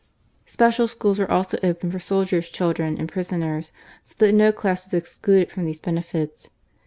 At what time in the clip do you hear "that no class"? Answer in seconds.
4.17-4.85